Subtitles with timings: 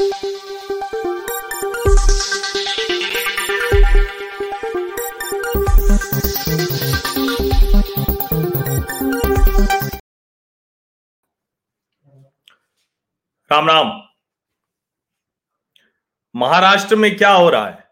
[0.00, 0.42] राम राम।
[16.36, 17.90] महाराष्ट्र में क्या हो रहा है?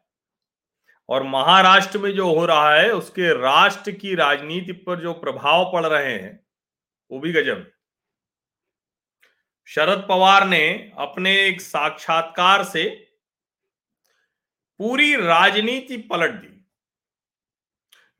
[1.09, 5.86] और महाराष्ट्र में जो हो रहा है, उसके राष्ट्र की राजनीति पर जो प्रभाव पड़
[5.86, 6.46] रहे हैं,
[7.11, 7.77] वो भी गजब।
[9.68, 12.84] शरद पवार ने अपने एक साक्षात्कार से
[14.80, 16.54] पूरी राजनीति पलट दी।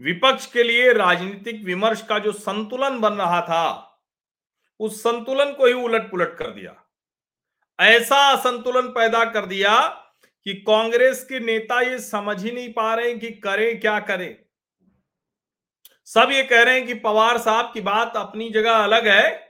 [0.01, 4.01] विपक्ष के लिए राजनीतिक विमर्श का जो संतुलन बन रहा था,
[4.80, 6.75] उस संतुलन को ही उलट पुलट कर दिया।
[7.78, 9.89] ऐसा असंतुलन पैदा कर दिया
[10.45, 14.37] कि कांग्रेस के नेता ये समझ ही नहीं पा रहे कि करें, क्या करें।
[16.05, 19.48] सब ये कह रहे हैं कि पवार साहब की बात अपनी जगह अलग है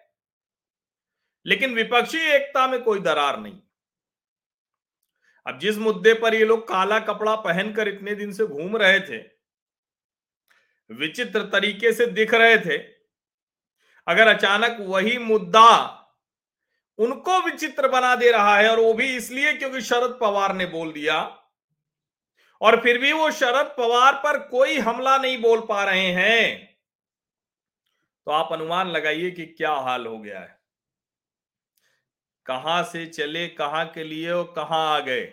[1.47, 3.59] लेकिन विपक्षी एकता में कोई दरार नहीं।
[5.47, 9.19] अब जिस मुद्दे पर ये लोग काला कपड़ा पहनकर इतने दिन से घूम रहे थे,
[10.91, 12.77] विचित्र तरीके से दिख रहे थे,
[14.07, 15.95] अगर अचानक वही मुद्दा
[16.99, 20.93] उनको विचित्र बना दे रहा है और वो भी इसलिए क्योंकि शरद पवार ने बोल
[20.93, 21.19] दिया,
[22.61, 26.77] और फिर भी वो शरद पवार पर कोई हमला नहीं बोल पा रहे हैं
[28.27, 30.58] तो आप अनुमान लगाइए कि क्या हाल हो गया है।
[32.49, 35.33] कहाँ से चले, कहाँ के लिए और कहाँ आ गए?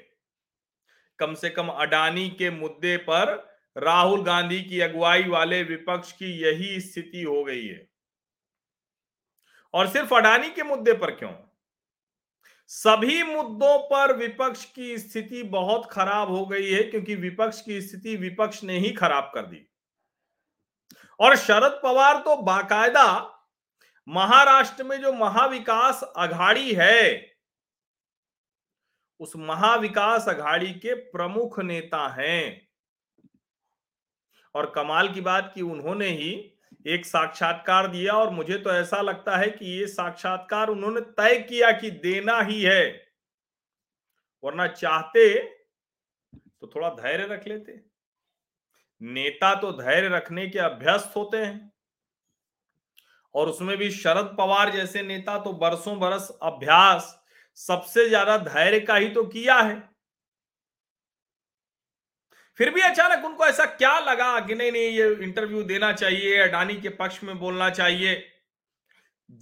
[1.20, 6.82] कम से कम अडानी के मुद्दे पर राहुल गांधी की अगुवाई वाले विपक्ष की यही
[6.82, 7.90] स्थिति हो गई है।
[9.74, 11.32] और सिर्फ़ अडानी के मुद्दे पर क्यों?
[12.68, 18.16] सभी मुद्दों पर विपक्ष की स्थिति बहुत खराब हो गई है, क्योंकि विपक्ष की स्थिति
[18.16, 19.68] विपक्ष ने ही खराब कर दी।
[21.20, 23.35] और शरद पवार तो बाकायदा
[24.08, 27.36] महाराष्ट्र में जो महाविकास अघाड़ी है,
[29.20, 32.68] उस महाविकास अघाड़ी के प्रमुख नेता हैं।
[34.56, 36.32] और कमाल की बात कि उन्होंने ही
[36.88, 41.72] एक साक्षात्कार दिया और मुझे तो ऐसा लगता है कि ये साक्षात्कार उन्होंने तय किया
[41.72, 43.12] कि देना ही है।
[44.44, 45.34] वरना चाहते
[46.62, 47.80] तो थोड़ा धैर्य रख लेते।
[49.02, 51.75] नेता तो धैर्य रखने के अभ्यस्त होते हैं।
[53.36, 57.16] और उसमें भी शरद पवार जैसे नेता तो बरसों बरस अभ्यास
[57.58, 59.84] सबसे ज़्यादा धैर्य का ही तो किया है।
[62.60, 66.76] फिर भी अचानक उनको ऐसा क्या लगा कि नहीं नहीं, ये इंटरव्यू देना चाहिए, अडानी
[66.82, 68.16] के पक्ष में बोलना चाहिए?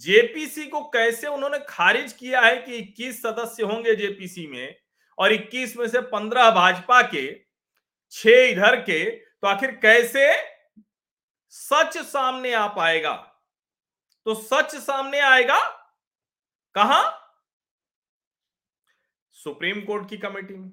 [0.00, 4.74] जेपीसी को कैसे उन्होंने खारिज किया है कि 21 सदस्य होंगे जेपीसी में
[5.18, 7.26] और 21 में से 15 भाजपा के,
[8.12, 10.32] छह इधर के तो आखिर कैसे
[11.52, 13.12] सच सामने आ पाएगा?
[14.26, 15.58] तो सच सामने आएगा
[16.74, 17.02] कहा?
[19.36, 20.70] सुप्रीम कोर्ट की कमेटी में।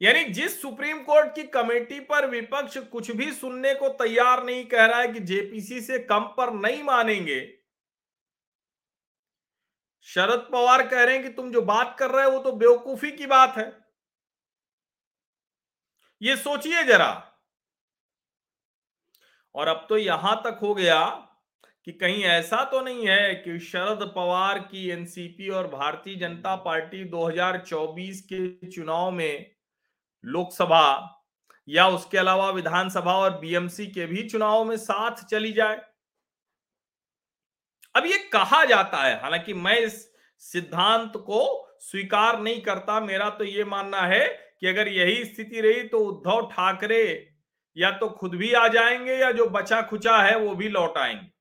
[0.00, 4.84] यानी जिस सुप्रीम कोर्ट की कमेटी पर विपक्ष कुछ भी सुनने को तैयार नहीं कह
[4.86, 7.40] रहा है कि जेपीसी से कम पर नहीं मानेंगे,
[10.06, 13.10] शरद पवार कह रहे हैं कि तुम जो बात कर रहे हो वो तो बेवकूफ़ी
[13.12, 13.66] की बात है।
[16.22, 17.10] ये सोचिए जरा।
[19.54, 20.98] और अब तो यहाँ तक हो गया
[21.86, 27.04] कि कहीं ऐसा तो नहीं है कि शरद पवार की एनसीपी और भारतीय जनता पार्टी
[27.04, 29.46] 2024 के चुनाव में
[30.24, 30.84] लोकसभा
[31.68, 35.80] या उसके अलावा विधानसभा और बीएमसी के भी चुनाव में साथ चली जाए?
[37.94, 39.94] अब ये कहा जाता है, हालाँकि मैं इस
[40.42, 41.40] सिद्धांत को
[41.80, 44.26] स्वीकार नहीं करता। मेरा तो ये मानना है
[44.60, 47.02] कि अगर यही स्थिति रही तो उद्धव ठाकरे
[47.76, 51.31] या तो खुद भी आ जाएँगे या जो बचा खुचा है वो भी लौट आएँगे।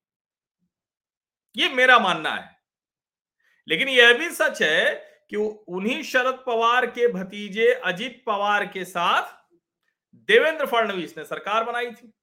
[1.55, 2.59] ये मेरा मानना है।
[3.67, 4.95] लेकिन यह भी सच है
[5.29, 5.35] कि
[5.67, 9.41] उन्हीं शरद पवार के भतीजे अजीत पवार के साथ
[10.13, 12.13] देवेंद्र फडणवीस ने सरकार बनाई थी।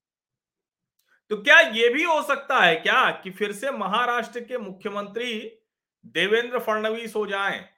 [1.30, 5.58] तो क्या यह भी हो सकता है क्या कि फिर से महाराष्ट्र के मुख्यमंत्री
[6.06, 7.68] देवेंद्र फडणवीस हो जाएँ?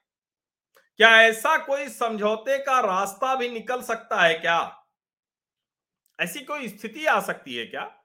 [0.97, 4.87] क्या ऐसा कोई समझौते का रास्ता भी निकल सकता है क्या?
[6.21, 8.05] ऐसी कोई स्थिति आ सकती है क्या?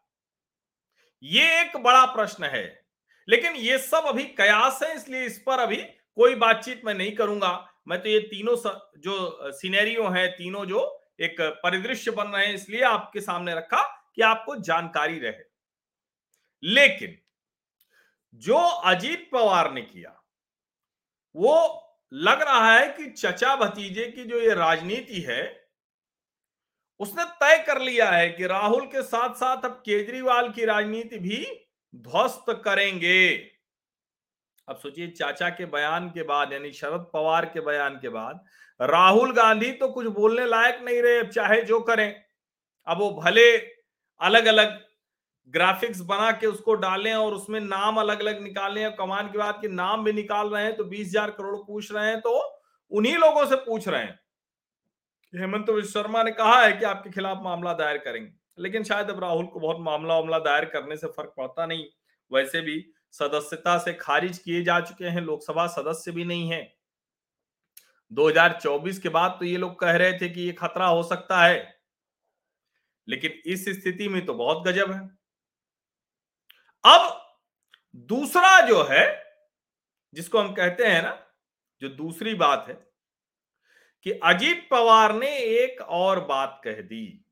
[1.24, 2.85] ये एक बड़ा प्रश्न है।
[3.28, 7.82] लेकिन ये सब अभी कयास है, इसलिए इस पर अभी कोई बातचीत मैं नहीं करूँगा।
[7.88, 8.56] मैं तो ये तीनों
[9.00, 13.82] जो सिनेरियो है, तीनों जो एक परिदृश्य बन रहे हैं, इसलिए आपके सामने रखा
[14.16, 15.44] कि आपको जानकारी रहे।
[16.64, 17.18] लेकिन
[18.44, 20.22] जो अजीत पवार ने किया,
[21.36, 21.82] वो
[22.12, 25.44] लग रहा है कि चचा भतीजे की जो ये राजनीति है,
[27.00, 31.46] उसने तय कर लिया है कि राहुल के साथ साथ अब केजरीवाल की राजनीति भी
[31.98, 33.36] ध्वस्त करेंगे।
[34.68, 38.44] अब सोचिए, चाचा के बयान के बाद, यानी शरद पवार के बयान के बाद,
[38.80, 42.14] राहुल गांधी तो कुछ बोलने लायक नहीं रहे चाहे जो करें।
[42.88, 43.46] अब वो भले
[44.22, 44.80] अलग अलग
[45.54, 49.60] ग्राफिक्स बना के उसको डालें और उसमें नाम अलग अलग निकालें और कमान के बाद
[49.62, 52.32] कि नाम भी निकाल रहे हैं तो बीस हज़ार करोड़ पूछ रहे हैं तो
[52.92, 54.20] उन्हीं लोगों से पूछ रहे हैं।
[55.34, 59.20] हेमंत विश्व शर्मा ने कहा है कि आपके खिलाफ मामला दायर करेंगे। लेकिन शायद अब
[59.20, 61.86] राहुल को बहुत मामला वामला दायर करने से फ़र्क पड़ता नहीं।
[62.34, 66.76] वैसे भी सदस्यता से खारिज किए जा चुके हैं, लोकसभा सदस्य भी नहीं है।
[68.12, 71.82] 2024 के बाद तो ये लोग कह रहे थे कि ये खतरा हो सकता है।
[73.08, 75.18] लेकिन इस स्थिति में तो बहुत गजब है।
[76.86, 77.22] अब
[77.96, 79.26] दूसरा जो है,
[80.14, 81.28] जिसको हम कहते हैं ना,
[81.82, 82.88] जो दूसरी बात है
[84.04, 87.25] कि अजीत पवार ने एक और बात कह दी।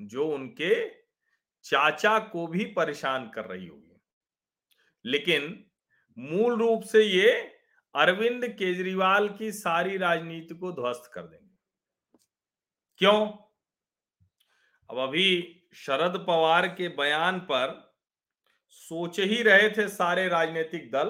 [0.00, 0.90] जो उनके
[1.62, 3.96] चाचा को भी परेशान कर रही होगी।
[5.04, 5.70] लेकिन
[6.18, 7.56] मूल रूप से ये
[7.94, 11.58] अरविंद केजरीवाल की सारी राजनीति को ध्वस्त कर देंगे।
[12.96, 13.28] क्यों?
[14.90, 17.94] अब अभी शरद पवार के बयान पर
[18.68, 21.08] सोच ही रहे थे सारे राजनीतिक दल,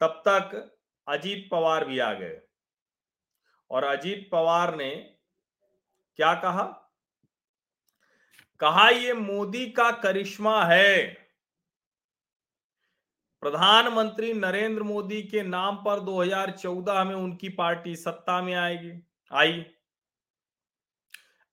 [0.00, 0.76] तब तक
[1.08, 2.40] अजीत पवार भी आ गए।
[3.70, 5.16] और अजीत पवार ने
[6.16, 6.79] क्या कहा?
[8.60, 10.96] कहा ये मोदी का करिश्मा है?
[13.42, 18.92] प्रधानमंत्री नरेंद्र मोदी के नाम पर 2014 में उनकी पार्टी सत्ता में आएगी,
[19.30, 19.64] आई।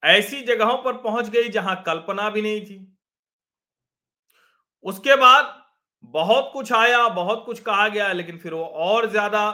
[0.04, 2.78] ऐसी जगहों पर पहुँच गई जहाँ कल्पना भी नहीं थी।
[4.86, 5.56] उसके बाद
[6.04, 9.50] बहुत कुछ आया, बहुत कुछ कहा गया, लेकिन फिर वो और ज़्यादा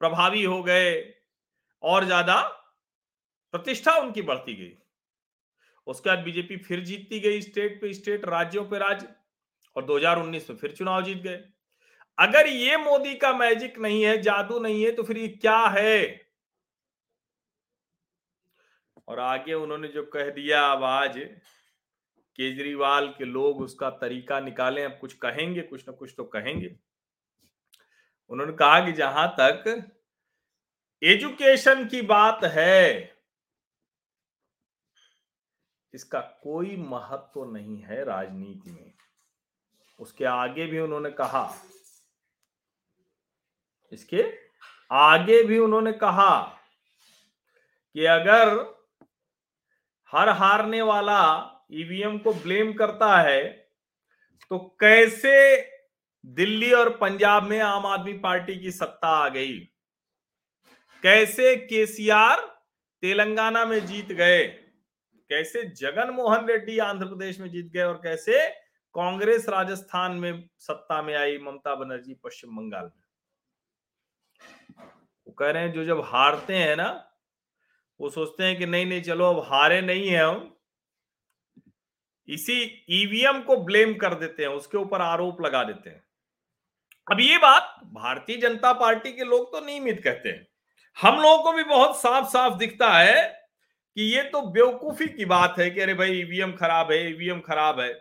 [0.00, 0.94] प्रभावी हो गए,
[1.82, 2.40] और ज़्यादा
[3.54, 4.76] प्रतिष्ठा उनकी बढ़ती गई।
[5.86, 9.08] उसके बाद बीजेपी फिर जीतती गई स्टेट पे, स्टेट राज्यों पे राज्य
[9.76, 11.44] और 2019 में फिर चुनाव जीत गए।
[12.18, 16.24] अगर ये मोदी का मैजिक नहीं है, जादू नहीं है तो फिर ये क्या है?
[19.08, 21.18] और आगे उन्होंने जो कह दिया अब आज,
[22.36, 26.76] केजरीवाल के लोग उसका तरीका निकालें, अब कुछ कहेंगे, कुछ ना कुछ तो कहेंगे।
[28.28, 29.90] उन्होंने कहा कि जहाँ तक
[31.02, 33.13] एजुकेशन की बात है
[35.94, 38.92] इसका कोई महत्व नहीं है राजनीति में।
[40.00, 41.54] उसके आगे भी उन्होंने कहा।
[43.92, 44.24] इसके
[44.92, 46.40] आगे भी उन्होंने कहा
[47.94, 48.48] कि अगर
[50.12, 51.20] हर हारने वाला
[51.72, 53.44] ईवीएम को ब्लेम करता है
[54.50, 55.36] तो कैसे
[56.26, 59.58] दिल्ली और पंजाब में आम आदमी पार्टी की सत्ता आ गई?
[61.02, 62.40] कैसे केसीआर
[63.02, 64.63] तेलंगाना में जीत गए?
[65.34, 68.48] कैसे जगन मोहन रेड्डी आंध्र प्रदेश में जीत गए और कैसे
[68.94, 73.02] कांग्रेस राजस्थान में सत्ता में आई ममता बनर्जी पश्चिम बंगाल में?
[75.26, 77.10] वो कह रहे हैं, जो जब हारते हैं ना,
[78.00, 80.56] वो सोचते हैं कि नहीं नहीं, चलो, अब हारे नहीं है हम।
[82.28, 86.04] इसी ईवीएम को ब्लेम कर देते हैं, उसके ऊपर आरोप लगा देते हैं।
[87.12, 90.48] अब ये बात भारतीय जनता पार्टी के लोग तो नियमित कहते हैं।
[91.02, 93.43] हम लोगों को भी बहुत साफ़ साफ़ दिखता है
[93.96, 97.80] कि ये तो बेवकूफ़ी की बात है कि अरे भाई, ईवीएम खराब है, ईवीएम खराब
[97.80, 97.92] है।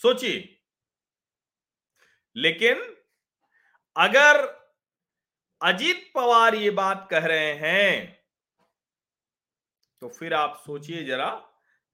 [0.00, 0.56] सोचिए।
[2.36, 2.82] लेकिन
[3.96, 4.36] अगर
[5.60, 8.18] अजीत पवार ये बात कह रहे हैं
[10.02, 11.28] तो फिर आप सोचिए जरा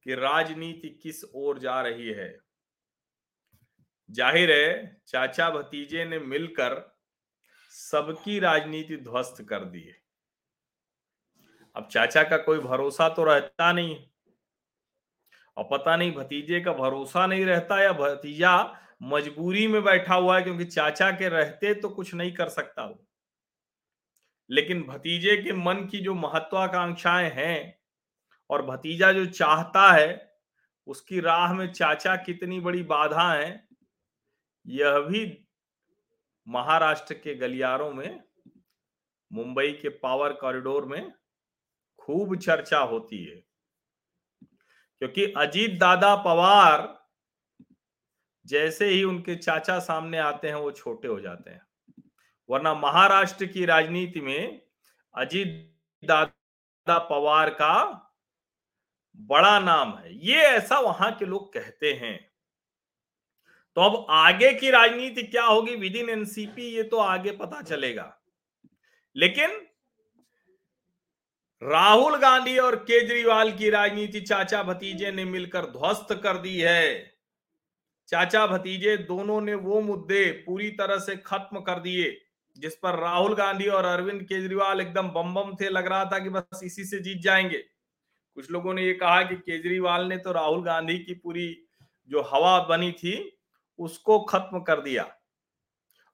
[0.06, 2.28] कि राजनीति किस ओर जा रही है।
[4.08, 6.74] ज़ाहिर है, चाचा भतीजे ने मिलकर
[7.72, 10.05] सबकी राजनीति ध्वस्त कर दी है।
[11.76, 14.10] अब चाचा का कोई भरोसा तो रहता नहीं है।
[15.56, 20.42] और पता नहीं भतीजे का भरोसा नहीं रहता या भतीजा मजबूरी में बैठा हुआ है
[20.42, 23.06] क्योंकि चाचा के रहते तो कुछ नहीं कर सकता वो।
[24.50, 27.78] लेकिन भतीजे के मन की जो महत्वाकांक्षाएँ हैं
[28.50, 30.36] और भतीजा जो चाहता है,
[30.86, 33.68] उसकी राह में चाचा कितनी बड़ी बाधा है,
[34.66, 35.46] यह भी
[36.48, 38.22] महाराष्ट्र के गलियारों में,
[39.32, 41.12] मुंबई के पावर कॉरिडोर में
[42.06, 43.36] खूब चर्चा होती है।
[44.98, 47.06] क्योंकि अजीत दादा पवार
[48.46, 51.66] जैसे ही उनके चाचा सामने आते हैं, वो छोटे हो जाते हैं।
[52.50, 54.62] वरना महाराष्ट्र की राजनीति में
[55.14, 58.02] अजीत दादा पवार का
[59.16, 62.32] बड़ा नाम है। ये ऐसा वहाँ के लोग कहते हैं।
[63.74, 65.76] तो अब आगे की राजनीति क्या होगी?
[65.76, 68.20] विद इन एनसीपी, ये तो आगे पता चलेगा।
[69.16, 69.66] लेकिन
[71.62, 77.12] राहुल गांधी और केजरीवाल की राजनीति चाचा भतीजे ने मिलकर ध्वस्त कर दी है।
[78.08, 82.20] चाचा भतीजे दोनों ने वो मुद्दे पूरी तरह से खत्म कर दिए,
[82.58, 86.28] जिस पर राहुल गांधी और अरविंद केजरीवाल एकदम बम बम थे, लग रहा था कि
[86.28, 87.58] बस इसी से जीत जाएँगे।
[88.34, 91.66] कुछ लोगों ने ये कहा कि केजरीवाल ने तो राहुल गांधी की पूरी
[92.08, 93.38] जो हवा बनी थी,
[93.78, 95.16] उसको खत्म कर दिया।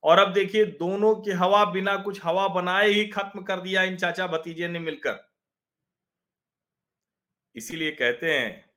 [0.02, 3.96] और अब देखिए, दोनों की हवा बिना कुछ हवा बनाए ही खत्म कर दिया इन
[3.96, 5.31] चाचा भतीजे ने मिलकर।
[7.56, 8.70] इसीलिए कहते हैं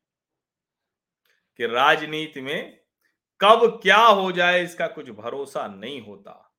[1.60, 2.80] कि राजनीति में
[3.40, 6.54] कब क्या हो जाए, इसका कुछ भरोसा नहीं होता।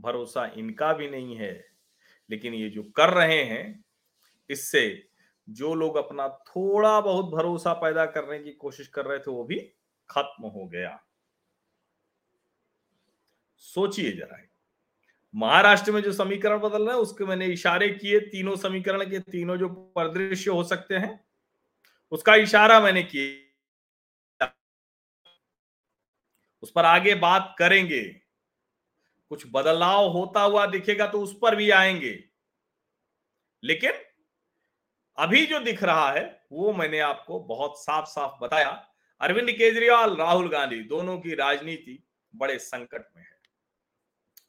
[0.00, 1.52] भरोसा इनका भी नहीं है,
[2.30, 3.84] लेकिन ये जो कर रहे हैं,
[4.50, 5.08] इससे
[5.48, 9.58] जो लोग अपना थोड़ा बहुत भरोसा पैदा करने की कोशिश कर रहे थे, वो भी
[10.10, 10.98] खत्म हो गया।
[13.56, 14.38] सोचिए जरा
[15.34, 19.56] महाराष्ट्र में जो समीकरण बदल रहे हैं, उसके मैंने इशारे किए, तीनों समीकरण के तीनों
[19.56, 21.24] जो परिदृश्य हो सकते हैं,
[22.10, 24.56] उसका इशारा मैंने किया।
[26.62, 28.02] उस पर आगे बात करेंगे।
[29.28, 32.24] कुछ बदलाव होता हुआ दिखेगा तो उस पर भी आएँगे।
[33.64, 33.92] लेकिन
[35.18, 38.88] अभी जो दिख रहा है, वो मैंने आपको बहुत साफ़ साफ़ बताया।
[39.20, 42.04] अरविंद केजरीवाल, राहुल गांधी, दोनों की राजनीति
[42.36, 43.31] बड़े संकट में है।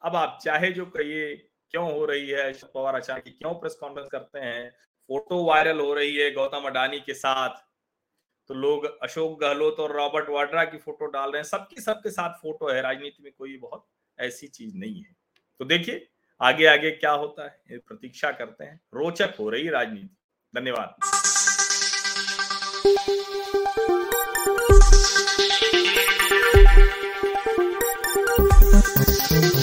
[0.04, 1.36] अब आप चाहे जो कहिए,
[1.70, 4.70] क्यों हो रही है शरद पवार अचानक क्यों प्रेस कॉन्फ्रेंस करते हैं?
[5.08, 7.50] फ़ोटो वायरल हो रही है गौतम अडानी के साथ।
[8.48, 12.34] तो लोग अशोक गहलोत और रॉबर्ट वाड्रा की फ़ोटो डाल रहे हैं। सबकी, सबके साथ
[12.34, 13.86] फ़ोटो है। राजनीति में कोई बहुत
[14.18, 15.16] ऐसी चीज़ नहीं है।
[15.58, 16.08] तो देखिए
[16.42, 20.16] आगे आगे क्या होता है प्रतीक्षा करते हैं। रोचक हो रही राजनीति।
[20.56, 20.94] धन्यवाद।